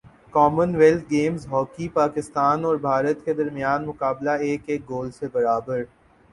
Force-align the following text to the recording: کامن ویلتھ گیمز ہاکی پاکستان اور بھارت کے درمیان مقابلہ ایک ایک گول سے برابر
کامن 0.33 0.75
ویلتھ 0.75 1.03
گیمز 1.11 1.45
ہاکی 1.47 1.87
پاکستان 1.93 2.65
اور 2.65 2.75
بھارت 2.87 3.23
کے 3.25 3.33
درمیان 3.33 3.85
مقابلہ 3.87 4.31
ایک 4.41 4.61
ایک 4.67 4.89
گول 4.89 5.11
سے 5.11 5.27
برابر 5.33 5.83